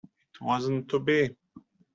It 0.03 0.41
wasn't 0.41 0.89
to 0.89 0.99
be. 0.99 1.35